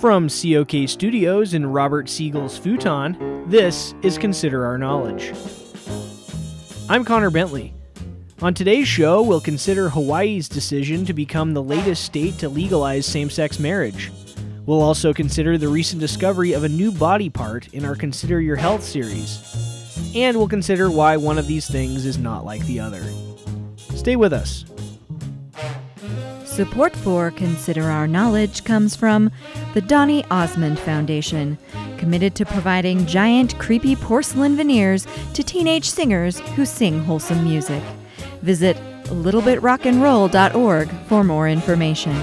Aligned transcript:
From 0.00 0.30
COK 0.30 0.88
Studios 0.88 1.52
in 1.52 1.66
Robert 1.66 2.08
Siegel's 2.08 2.56
futon, 2.56 3.44
this 3.50 3.94
is 4.00 4.16
Consider 4.16 4.64
Our 4.64 4.78
Knowledge. 4.78 5.34
I'm 6.88 7.04
Connor 7.04 7.28
Bentley. 7.28 7.74
On 8.40 8.54
today's 8.54 8.88
show, 8.88 9.20
we'll 9.20 9.42
consider 9.42 9.90
Hawaii's 9.90 10.48
decision 10.48 11.04
to 11.04 11.12
become 11.12 11.52
the 11.52 11.62
latest 11.62 12.02
state 12.02 12.38
to 12.38 12.48
legalize 12.48 13.04
same 13.04 13.28
sex 13.28 13.58
marriage. 13.58 14.10
We'll 14.64 14.80
also 14.80 15.12
consider 15.12 15.58
the 15.58 15.68
recent 15.68 16.00
discovery 16.00 16.54
of 16.54 16.64
a 16.64 16.68
new 16.70 16.92
body 16.92 17.28
part 17.28 17.68
in 17.74 17.84
our 17.84 17.94
Consider 17.94 18.40
Your 18.40 18.56
Health 18.56 18.82
series. 18.82 20.10
And 20.14 20.34
we'll 20.34 20.48
consider 20.48 20.90
why 20.90 21.18
one 21.18 21.36
of 21.36 21.46
these 21.46 21.68
things 21.68 22.06
is 22.06 22.16
not 22.16 22.46
like 22.46 22.64
the 22.64 22.80
other. 22.80 23.04
Stay 23.96 24.16
with 24.16 24.32
us. 24.32 24.64
Support 26.60 26.94
for 26.94 27.30
Consider 27.30 27.84
Our 27.84 28.06
Knowledge 28.06 28.64
comes 28.64 28.94
from 28.94 29.30
the 29.72 29.80
Donny 29.80 30.26
Osmond 30.30 30.78
Foundation, 30.78 31.56
committed 31.96 32.34
to 32.34 32.44
providing 32.44 33.06
giant, 33.06 33.58
creepy 33.58 33.96
porcelain 33.96 34.56
veneers 34.56 35.06
to 35.32 35.42
teenage 35.42 35.88
singers 35.88 36.38
who 36.40 36.66
sing 36.66 37.02
wholesome 37.02 37.42
music. 37.44 37.82
Visit 38.42 38.76
littlebitrockandroll.org 39.04 40.90
for 41.08 41.24
more 41.24 41.48
information. 41.48 42.14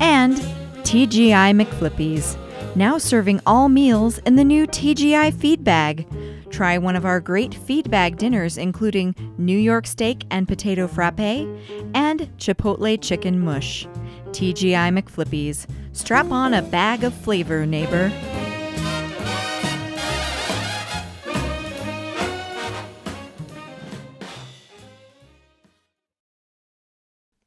And 0.00 0.36
TGI 0.78 1.62
McFlippies, 1.62 2.38
now 2.74 2.96
serving 2.96 3.42
all 3.44 3.68
meals 3.68 4.16
in 4.20 4.36
the 4.36 4.44
new 4.44 4.66
TGI 4.66 5.34
Feed 5.34 5.62
Bag. 5.62 6.06
Try 6.50 6.78
one 6.78 6.96
of 6.96 7.06
our 7.06 7.20
great 7.20 7.54
feed 7.54 7.90
bag 7.90 8.16
dinners, 8.16 8.58
including 8.58 9.14
New 9.38 9.56
York 9.56 9.86
steak 9.86 10.24
and 10.30 10.46
potato 10.46 10.86
frappe 10.86 11.20
and 11.94 12.20
Chipotle 12.38 13.00
chicken 13.00 13.40
mush. 13.40 13.86
TGI 14.32 14.96
McFlippies. 14.98 15.66
Strap 15.92 16.30
on 16.30 16.54
a 16.54 16.62
bag 16.62 17.04
of 17.04 17.14
flavor, 17.14 17.66
neighbor. 17.66 18.12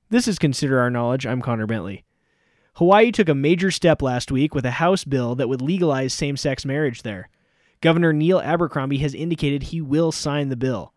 This 0.09 0.27
is 0.27 0.37
Consider 0.37 0.79
Our 0.79 0.91
Knowledge. 0.91 1.25
I'm 1.25 1.41
Connor 1.41 1.65
Bentley. 1.65 2.03
Hawaii 2.75 3.11
took 3.11 3.29
a 3.29 3.35
major 3.35 3.71
step 3.71 4.01
last 4.01 4.31
week 4.31 4.53
with 4.53 4.65
a 4.65 4.71
House 4.71 5.03
bill 5.03 5.35
that 5.35 5.49
would 5.49 5.61
legalize 5.61 6.13
same 6.13 6.37
sex 6.37 6.65
marriage 6.65 7.01
there. 7.01 7.29
Governor 7.83 8.13
Neil 8.13 8.39
Abercrombie 8.39 8.99
has 8.99 9.13
indicated 9.13 9.61
he 9.63 9.81
will 9.81 10.13
sign 10.13 10.47
the 10.47 10.55
bill. 10.55 10.93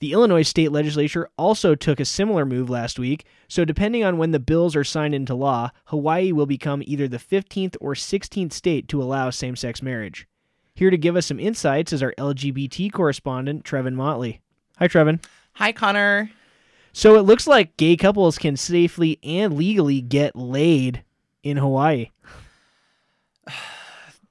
The 0.00 0.12
Illinois 0.12 0.42
state 0.42 0.70
legislature 0.70 1.30
also 1.38 1.74
took 1.74 1.98
a 1.98 2.04
similar 2.04 2.44
move 2.44 2.68
last 2.68 2.98
week, 2.98 3.24
so 3.48 3.64
depending 3.64 4.04
on 4.04 4.18
when 4.18 4.32
the 4.32 4.38
bills 4.38 4.76
are 4.76 4.84
signed 4.84 5.14
into 5.14 5.34
law, 5.34 5.70
Hawaii 5.86 6.32
will 6.32 6.44
become 6.44 6.82
either 6.84 7.08
the 7.08 7.16
15th 7.16 7.78
or 7.80 7.94
16th 7.94 8.52
state 8.52 8.86
to 8.88 9.02
allow 9.02 9.30
same 9.30 9.56
sex 9.56 9.80
marriage. 9.80 10.28
Here 10.74 10.90
to 10.90 10.98
give 10.98 11.16
us 11.16 11.24
some 11.24 11.40
insights 11.40 11.94
is 11.94 12.02
our 12.02 12.12
LGBT 12.18 12.92
correspondent, 12.92 13.64
Trevin 13.64 13.94
Motley. 13.94 14.42
Hi, 14.76 14.88
Trevin. 14.88 15.24
Hi, 15.54 15.72
Connor. 15.72 16.30
So 16.92 17.16
it 17.16 17.22
looks 17.22 17.46
like 17.46 17.78
gay 17.78 17.96
couples 17.96 18.36
can 18.36 18.58
safely 18.58 19.18
and 19.22 19.54
legally 19.54 20.02
get 20.02 20.36
laid 20.36 21.02
in 21.42 21.56
Hawaii. 21.56 22.10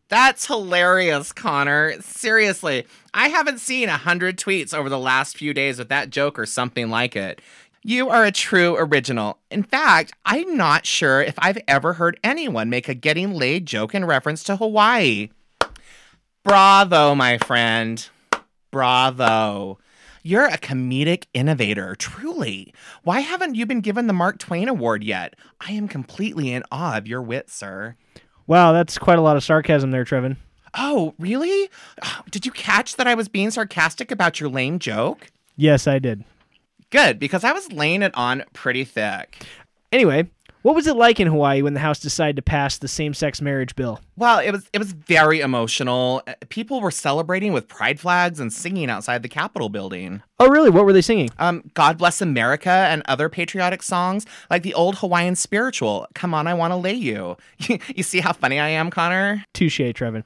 That's 0.08 0.46
hilarious, 0.46 1.32
Connor. 1.32 2.00
Seriously, 2.02 2.86
I 3.14 3.30
haven't 3.30 3.60
seen 3.60 3.90
a 3.90 3.98
hundred 3.98 4.38
tweets 4.38 4.74
over 4.74 4.88
the 4.88 5.00
last 5.00 5.36
few 5.36 5.54
days 5.54 5.80
with 5.80 5.90
that 5.90 6.12
joke 6.12 6.38
or 6.38 6.46
something 6.46 6.90
like 6.90 7.16
it. 7.16 7.42
You 7.82 8.10
are 8.10 8.24
a 8.24 8.32
true 8.32 8.76
original. 8.78 9.40
In 9.50 9.64
fact, 9.64 10.14
I'm 10.26 10.58
not 10.58 10.86
sure 10.86 11.22
if 11.22 11.36
I've 11.38 11.60
ever 11.68 11.94
heard 11.94 12.20
anyone 12.24 12.70
make 12.70 12.88
a 12.88 12.94
getting 12.94 13.34
laid 13.34 13.66
joke 13.66 13.94
in 13.96 14.06
reference 14.06 14.44
to 14.44 14.56
Hawaii. 14.56 15.30
Bravo, 16.44 17.16
my 17.16 17.38
friend. 17.40 18.08
Bravo. 18.72 19.80
You're 20.22 20.48
a 20.48 20.58
comedic 20.58 21.26
innovator, 21.36 21.96
truly. 21.96 22.74
Why 23.04 23.20
haven't 23.20 23.54
you 23.54 23.68
been 23.68 23.82
given 23.82 24.08
the 24.08 24.14
Mark 24.14 24.40
Twain 24.40 24.68
Award 24.68 25.04
yet? 25.04 25.36
I 25.62 25.74
am 25.74 25.88
completely 25.88 26.52
in 26.52 26.64
awe 26.72 26.98
of 26.98 27.08
your 27.08 27.22
wit, 27.22 27.50
sir. 27.52 27.96
Wow, 28.48 28.72
that's 28.74 28.98
quite 28.98 29.18
a 29.18 29.22
lot 29.22 29.38
of 29.38 29.44
sarcasm 29.44 29.92
there, 29.92 30.06
Trevin. 30.06 30.38
Oh, 30.76 31.14
really? 31.20 31.70
Did 32.32 32.46
you 32.46 32.52
catch 32.52 32.96
that 32.98 33.08
I 33.08 33.16
was 33.16 33.28
being 33.28 33.52
sarcastic 33.52 34.12
about 34.12 34.40
your 34.40 34.50
lame 34.50 34.80
joke? 34.80 35.32
Yes, 35.56 35.88
I 35.88 36.00
did. 36.00 36.24
Good, 36.90 37.18
because 37.18 37.44
I 37.44 37.52
was 37.54 37.72
laying 37.72 38.02
it 38.04 38.12
on 38.16 38.44
pretty 38.54 38.84
thick. 38.84 39.46
Anyway, 39.92 40.30
what 40.66 40.74
was 40.74 40.88
it 40.88 40.96
like 40.96 41.20
in 41.20 41.28
Hawaii 41.28 41.62
when 41.62 41.76
the 41.76 41.80
House 41.80 42.00
decided 42.00 42.38
to 42.38 42.42
pass 42.42 42.80
the 42.80 42.88
same-sex 42.88 43.40
marriage 43.40 43.76
bill? 43.76 44.00
Well, 44.16 44.40
it 44.40 44.50
was 44.50 44.68
it 44.74 44.80
was 44.80 44.94
very 44.94 45.40
emotional. 45.40 46.24
Uh, 46.26 46.34
People 46.50 46.82
were 46.82 46.90
celebrating 46.90 47.54
with 47.54 47.68
pride 47.68 48.00
flags 48.00 48.40
and 48.40 48.52
singing 48.52 48.90
outside 48.90 49.22
the 49.22 49.30
Capitol 49.30 49.70
building. 49.70 50.24
Oh, 50.40 50.50
really? 50.50 50.72
What 50.72 50.86
were 50.86 50.92
they 50.92 51.04
singing? 51.04 51.30
Um, 51.38 51.70
God 51.76 52.00
bless 52.00 52.20
America 52.20 52.72
and 52.72 53.04
other 53.06 53.30
patriotic 53.30 53.84
songs 53.84 54.26
like 54.50 54.64
the 54.64 54.74
old 54.74 54.96
Hawaiian 54.96 55.36
spiritual. 55.36 56.08
Come 56.16 56.34
on, 56.34 56.48
I 56.48 56.56
want 56.56 56.72
to 56.72 56.78
lay 56.78 56.96
you. 56.96 57.38
you 57.96 58.02
see 58.02 58.20
how 58.20 58.34
funny 58.34 58.60
I 58.60 58.70
am, 58.70 58.90
Connor? 58.90 59.46
Touche, 59.54 59.80
Trevin. 59.80 60.24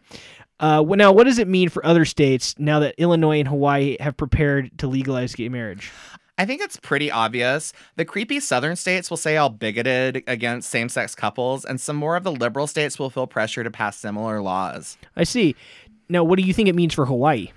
Uh, 0.62 0.82
well, 0.86 0.96
now, 0.96 1.12
what 1.12 1.26
does 1.26 1.40
it 1.40 1.50
mean 1.50 1.68
for 1.68 1.86
other 1.86 2.06
states 2.06 2.56
now 2.58 2.80
that 2.80 2.96
Illinois 2.98 3.40
and 3.40 3.48
Hawaii 3.50 3.98
have 4.00 4.16
prepared 4.16 4.78
to 4.78 4.88
legalize 4.88 5.36
gay 5.36 5.50
marriage? 5.50 5.92
I 6.40 6.46
think 6.46 6.62
it's 6.62 6.78
pretty 6.78 7.12
obvious. 7.12 7.74
The 7.98 8.06
creepy 8.06 8.40
southern 8.40 8.78
states 8.78 9.10
will 9.10 9.18
say 9.18 9.36
all 9.36 9.50
bigoted 9.50 10.24
against 10.26 10.70
same 10.70 10.88
sex 10.88 11.14
couples, 11.14 11.66
and 11.66 11.82
some 11.82 11.98
more 11.98 12.16
of 12.16 12.24
the 12.24 12.32
liberal 12.32 12.66
states 12.66 12.98
will 12.98 13.10
feel 13.10 13.28
pressure 13.28 13.62
to 13.62 13.70
pass 13.70 13.98
similar 13.98 14.42
laws. 14.42 14.98
I 15.18 15.26
see. 15.26 15.58
Now, 16.08 16.24
what 16.24 16.40
do 16.40 16.46
you 16.46 16.54
think 16.54 16.70
it 16.70 16.76
means 16.76 16.94
for 16.94 17.06
Hawaii? 17.06 17.52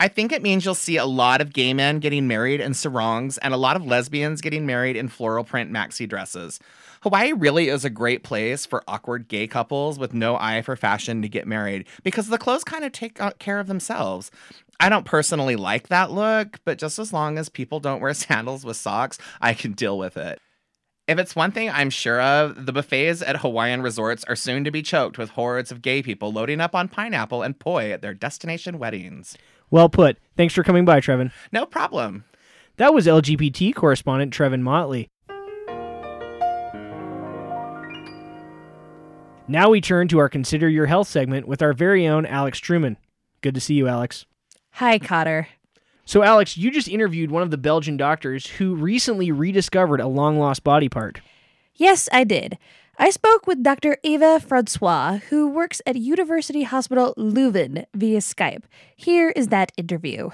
I 0.00 0.08
think 0.08 0.32
it 0.32 0.42
means 0.42 0.64
you'll 0.64 0.74
see 0.74 0.96
a 0.96 1.04
lot 1.04 1.42
of 1.42 1.52
gay 1.52 1.74
men 1.74 2.00
getting 2.00 2.26
married 2.26 2.60
in 2.60 2.72
sarongs 2.72 3.36
and 3.38 3.52
a 3.52 3.58
lot 3.58 3.76
of 3.76 3.86
lesbians 3.86 4.40
getting 4.40 4.64
married 4.64 4.96
in 4.96 5.08
floral 5.08 5.44
print 5.44 5.70
maxi 5.70 6.08
dresses. 6.08 6.58
Hawaii 7.02 7.32
really 7.32 7.68
is 7.68 7.84
a 7.84 7.90
great 7.90 8.22
place 8.22 8.66
for 8.66 8.82
awkward 8.88 9.28
gay 9.28 9.46
couples 9.46 9.98
with 9.98 10.12
no 10.12 10.36
eye 10.36 10.60
for 10.60 10.76
fashion 10.76 11.22
to 11.22 11.28
get 11.28 11.46
married 11.46 11.86
because 12.02 12.28
the 12.28 12.36
clothes 12.36 12.64
kind 12.64 12.84
of 12.84 12.92
take 12.92 13.20
uh, 13.20 13.30
care 13.38 13.58
of 13.58 13.68
themselves. 13.68 14.30
I 14.78 14.88
don't 14.88 15.04
personally 15.04 15.56
like 15.56 15.88
that 15.88 16.10
look, 16.10 16.60
but 16.64 16.78
just 16.78 16.98
as 16.98 17.12
long 17.12 17.38
as 17.38 17.48
people 17.48 17.80
don't 17.80 18.00
wear 18.00 18.14
sandals 18.14 18.64
with 18.64 18.76
socks, 18.76 19.18
I 19.40 19.54
can 19.54 19.72
deal 19.72 19.98
with 19.98 20.16
it. 20.16 20.38
If 21.08 21.20
it's 21.20 21.36
one 21.36 21.52
thing 21.52 21.70
I'm 21.70 21.90
sure 21.90 22.20
of, 22.20 22.66
the 22.66 22.72
buffets 22.72 23.22
at 23.22 23.38
Hawaiian 23.38 23.80
resorts 23.80 24.24
are 24.24 24.34
soon 24.34 24.64
to 24.64 24.72
be 24.72 24.82
choked 24.82 25.18
with 25.18 25.30
hordes 25.30 25.70
of 25.70 25.80
gay 25.80 26.02
people 26.02 26.32
loading 26.32 26.60
up 26.60 26.74
on 26.74 26.88
pineapple 26.88 27.42
and 27.42 27.58
poi 27.58 27.92
at 27.92 28.02
their 28.02 28.12
destination 28.12 28.78
weddings. 28.78 29.38
Well 29.70 29.88
put. 29.88 30.18
Thanks 30.36 30.52
for 30.52 30.64
coming 30.64 30.84
by, 30.84 31.00
Trevin. 31.00 31.30
No 31.52 31.64
problem. 31.64 32.24
That 32.76 32.92
was 32.92 33.06
LGBT 33.06 33.74
correspondent 33.74 34.34
Trevin 34.34 34.62
Motley. 34.62 35.08
Now 39.48 39.70
we 39.70 39.80
turn 39.80 40.08
to 40.08 40.18
our 40.18 40.28
Consider 40.28 40.68
Your 40.68 40.86
Health 40.86 41.06
segment 41.06 41.46
with 41.46 41.62
our 41.62 41.72
very 41.72 42.04
own 42.08 42.26
Alex 42.26 42.58
Truman. 42.58 42.96
Good 43.42 43.54
to 43.54 43.60
see 43.60 43.74
you, 43.74 43.86
Alex. 43.86 44.26
Hi, 44.76 44.98
Cotter. 44.98 45.48
So, 46.04 46.22
Alex, 46.22 46.58
you 46.58 46.70
just 46.70 46.86
interviewed 46.86 47.30
one 47.30 47.42
of 47.42 47.50
the 47.50 47.56
Belgian 47.56 47.96
doctors 47.96 48.46
who 48.46 48.74
recently 48.74 49.32
rediscovered 49.32 50.02
a 50.02 50.06
long 50.06 50.38
lost 50.38 50.64
body 50.64 50.90
part. 50.90 51.22
Yes, 51.76 52.10
I 52.12 52.24
did. 52.24 52.58
I 52.98 53.08
spoke 53.08 53.46
with 53.46 53.62
Dr. 53.62 53.96
Eva 54.02 54.38
Francois, 54.38 55.20
who 55.30 55.48
works 55.48 55.80
at 55.86 55.96
University 55.96 56.64
Hospital 56.64 57.14
Leuven 57.16 57.86
via 57.94 58.18
Skype. 58.18 58.64
Here 58.94 59.30
is 59.30 59.48
that 59.48 59.72
interview. 59.78 60.28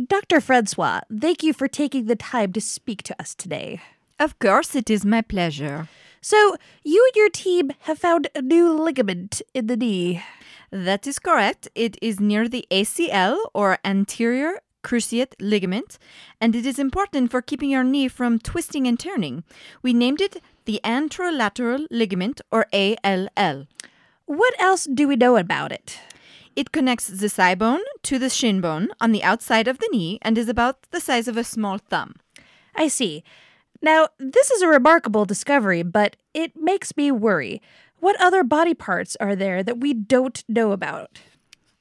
Dr. 0.00 0.40
Francois, 0.40 1.00
thank 1.12 1.42
you 1.42 1.52
for 1.52 1.66
taking 1.66 2.06
the 2.06 2.14
time 2.14 2.52
to 2.52 2.60
speak 2.60 3.02
to 3.02 3.20
us 3.20 3.34
today. 3.34 3.80
Of 4.20 4.38
course, 4.38 4.76
it 4.76 4.88
is 4.90 5.04
my 5.04 5.22
pleasure. 5.22 5.88
So, 6.20 6.54
you 6.84 7.04
and 7.04 7.16
your 7.16 7.30
team 7.30 7.72
have 7.80 7.98
found 7.98 8.28
a 8.36 8.42
new 8.42 8.72
ligament 8.72 9.42
in 9.54 9.66
the 9.66 9.76
knee. 9.76 10.22
That 10.70 11.06
is 11.06 11.18
correct. 11.18 11.68
It 11.74 11.96
is 12.02 12.20
near 12.20 12.48
the 12.48 12.66
ACL 12.70 13.38
or 13.54 13.78
anterior 13.84 14.60
cruciate 14.82 15.34
ligament, 15.40 15.98
and 16.40 16.54
it 16.54 16.64
is 16.64 16.78
important 16.78 17.30
for 17.30 17.42
keeping 17.42 17.70
your 17.70 17.82
knee 17.82 18.06
from 18.08 18.38
twisting 18.38 18.86
and 18.86 18.98
turning. 18.98 19.42
We 19.82 19.92
named 19.92 20.20
it 20.20 20.40
the 20.64 20.80
anterolateral 20.84 21.86
ligament 21.90 22.40
or 22.52 22.66
ALL. 22.72 23.66
What 24.26 24.54
else 24.60 24.84
do 24.84 25.08
we 25.08 25.16
know 25.16 25.36
about 25.36 25.72
it? 25.72 25.98
It 26.54 26.72
connects 26.72 27.08
the 27.08 27.28
thigh 27.28 27.54
bone 27.54 27.82
to 28.04 28.18
the 28.18 28.30
shin 28.30 28.60
bone 28.60 28.88
on 29.00 29.12
the 29.12 29.22
outside 29.22 29.68
of 29.68 29.78
the 29.78 29.88
knee 29.92 30.18
and 30.22 30.38
is 30.38 30.48
about 30.48 30.82
the 30.90 31.00
size 31.00 31.28
of 31.28 31.36
a 31.36 31.44
small 31.44 31.78
thumb. 31.78 32.14
I 32.74 32.88
see. 32.88 33.24
Now, 33.82 34.08
this 34.18 34.50
is 34.50 34.62
a 34.62 34.68
remarkable 34.68 35.24
discovery, 35.24 35.82
but 35.82 36.16
it 36.32 36.56
makes 36.56 36.96
me 36.96 37.10
worry. 37.12 37.60
What 38.00 38.20
other 38.20 38.44
body 38.44 38.74
parts 38.74 39.16
are 39.20 39.34
there 39.34 39.62
that 39.62 39.78
we 39.78 39.94
don't 39.94 40.44
know 40.48 40.72
about? 40.72 41.18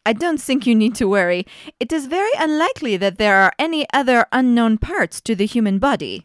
I 0.06 0.14
don't 0.14 0.40
think 0.40 0.68
you 0.68 0.76
need 0.76 0.96
to 0.96 1.10
worry. 1.10 1.46
It 1.80 1.92
is 1.92 2.06
very 2.06 2.30
unlikely 2.38 2.96
that 2.98 3.18
there 3.18 3.38
are 3.38 3.54
any 3.58 3.88
other 3.92 4.26
unknown 4.32 4.78
parts 4.78 5.20
to 5.22 5.36
the 5.36 5.46
human 5.46 5.80
body. 5.80 6.24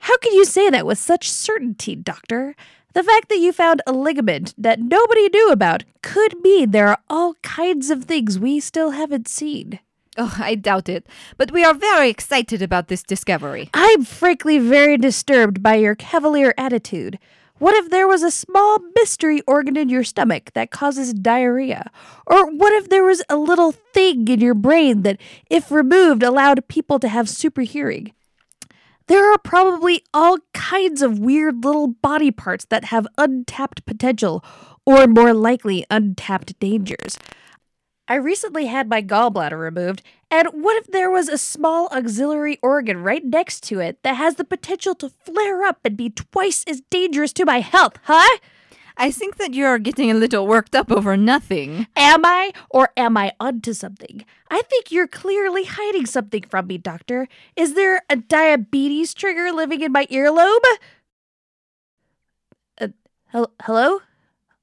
How 0.00 0.18
could 0.18 0.32
you 0.34 0.44
say 0.44 0.68
that 0.70 0.84
with 0.84 0.98
such 0.98 1.30
certainty, 1.30 1.96
Doctor? 1.96 2.54
The 2.92 3.02
fact 3.02 3.30
that 3.30 3.38
you 3.38 3.52
found 3.52 3.80
a 3.86 3.92
ligament 3.92 4.52
that 4.58 4.80
nobody 4.80 5.28
knew 5.30 5.50
about 5.50 5.84
could 6.02 6.42
mean 6.42 6.70
there 6.70 6.88
are 6.88 6.98
all 7.08 7.34
kinds 7.42 7.88
of 7.88 8.04
things 8.04 8.38
we 8.38 8.60
still 8.60 8.90
haven't 8.90 9.28
seen. 9.28 9.80
Oh, 10.18 10.36
I 10.38 10.56
doubt 10.56 10.90
it. 10.90 11.06
But 11.38 11.52
we 11.52 11.64
are 11.64 11.72
very 11.72 12.10
excited 12.10 12.60
about 12.60 12.88
this 12.88 13.02
discovery. 13.02 13.70
I'm 13.72 14.04
frankly 14.04 14.58
very 14.58 14.98
disturbed 14.98 15.62
by 15.62 15.76
your 15.76 15.94
cavalier 15.94 16.52
attitude. 16.58 17.18
What 17.62 17.76
if 17.76 17.90
there 17.90 18.08
was 18.08 18.24
a 18.24 18.30
small 18.32 18.80
mystery 18.96 19.40
organ 19.46 19.76
in 19.76 19.88
your 19.88 20.02
stomach 20.02 20.50
that 20.54 20.72
causes 20.72 21.14
diarrhea? 21.14 21.92
Or 22.26 22.50
what 22.50 22.72
if 22.72 22.88
there 22.88 23.04
was 23.04 23.22
a 23.28 23.36
little 23.36 23.70
thing 23.70 24.26
in 24.26 24.40
your 24.40 24.54
brain 24.54 25.02
that, 25.02 25.20
if 25.48 25.70
removed, 25.70 26.24
allowed 26.24 26.66
people 26.66 26.98
to 26.98 27.06
have 27.06 27.28
super 27.28 27.60
hearing? 27.60 28.14
There 29.06 29.32
are 29.32 29.38
probably 29.38 30.02
all 30.12 30.38
kinds 30.52 31.02
of 31.02 31.20
weird 31.20 31.64
little 31.64 31.86
body 31.86 32.32
parts 32.32 32.64
that 32.64 32.86
have 32.86 33.06
untapped 33.16 33.84
potential, 33.84 34.44
or 34.84 35.06
more 35.06 35.32
likely, 35.32 35.86
untapped 35.88 36.58
dangers. 36.58 37.16
I 38.08 38.16
recently 38.16 38.66
had 38.66 38.88
my 38.88 39.00
gallbladder 39.00 39.58
removed, 39.58 40.02
and 40.30 40.48
what 40.52 40.76
if 40.76 40.88
there 40.88 41.10
was 41.10 41.28
a 41.28 41.38
small 41.38 41.88
auxiliary 41.92 42.58
organ 42.62 43.02
right 43.02 43.24
next 43.24 43.62
to 43.64 43.80
it 43.80 44.02
that 44.02 44.16
has 44.16 44.34
the 44.34 44.44
potential 44.44 44.94
to 44.96 45.10
flare 45.24 45.62
up 45.62 45.80
and 45.84 45.96
be 45.96 46.10
twice 46.10 46.64
as 46.66 46.82
dangerous 46.90 47.32
to 47.34 47.44
my 47.44 47.60
health, 47.60 47.98
huh? 48.04 48.38
I 48.96 49.10
think 49.10 49.36
that 49.36 49.54
you 49.54 49.64
are 49.64 49.78
getting 49.78 50.10
a 50.10 50.14
little 50.14 50.46
worked 50.46 50.74
up 50.74 50.90
over 50.90 51.16
nothing. 51.16 51.86
Am 51.96 52.24
I, 52.24 52.52
or 52.68 52.90
am 52.96 53.16
I 53.16 53.32
onto 53.40 53.72
something? 53.72 54.24
I 54.50 54.62
think 54.62 54.92
you're 54.92 55.08
clearly 55.08 55.64
hiding 55.64 56.06
something 56.06 56.42
from 56.42 56.66
me, 56.66 56.78
Doctor. 56.78 57.28
Is 57.56 57.74
there 57.74 58.02
a 58.10 58.16
diabetes 58.16 59.14
trigger 59.14 59.50
living 59.52 59.80
in 59.80 59.92
my 59.92 60.06
earlobe? 60.06 60.60
Uh, 62.80 62.88
hel- 63.28 63.52
hello? 63.62 64.00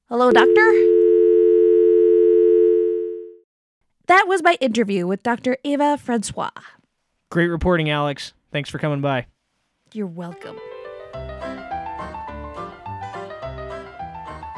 Hello, 0.08 0.30
Doctor? 0.30 0.99
That 4.10 4.26
was 4.26 4.42
my 4.42 4.58
interview 4.60 5.06
with 5.06 5.22
Dr. 5.22 5.56
Eva 5.62 5.96
Francois. 5.96 6.50
Great 7.30 7.46
reporting, 7.46 7.90
Alex. 7.90 8.32
Thanks 8.50 8.68
for 8.68 8.78
coming 8.78 9.00
by. 9.00 9.26
You're 9.92 10.08
welcome. 10.08 10.58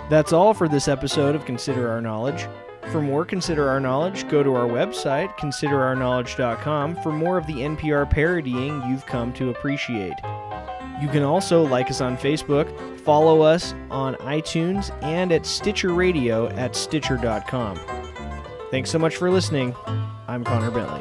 That's 0.08 0.32
all 0.32 0.54
for 0.54 0.69
this 0.69 0.88
episode 0.88 1.34
of 1.34 1.44
Consider 1.44 1.90
Our 1.90 2.00
Knowledge. 2.00 2.46
For 2.90 3.02
more 3.02 3.26
Consider 3.26 3.69
Our 3.69 3.78
Knowledge, 3.78 4.26
go 4.28 4.43
to 4.43 4.54
our 4.54 4.66
website, 4.66 5.37
considerourknowledge.com, 5.37 7.02
for 7.02 7.12
more 7.12 7.37
of 7.37 7.46
the 7.46 7.56
NPR 7.56 8.08
parodying 8.08 8.82
you've 8.88 9.05
come 9.05 9.34
to 9.34 9.50
appreciate. 9.50 10.14
You 11.02 11.08
can 11.08 11.25
also 11.25 11.62
like 11.62 11.90
us 11.90 12.00
on 12.00 12.16
Facebook, 12.16 13.00
follow 13.00 13.43
us 13.43 13.75
on 13.90 14.14
iTunes, 14.14 14.90
and 15.02 15.31
at 15.31 15.44
Stitcher 15.44 15.93
Radio 15.93 16.48
at 16.52 16.75
Stitcher.com. 16.75 18.11
Thanks 18.72 18.90
so 18.90 18.98
much 18.98 19.16
for 19.16 19.30
listening. 19.30 19.76
I'm 20.26 20.44
Connor 20.44 20.70
Bentley. 20.70 20.98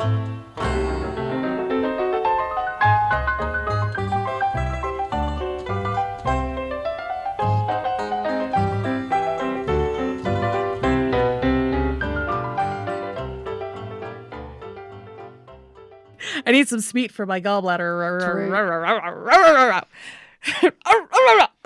I 16.45 16.51
need 16.51 16.67
some 16.67 16.81
smeat 16.81 17.13
for 17.13 17.25
my 17.25 17.39
gallbladder. 17.39 17.95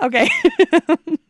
okay. 0.00 0.30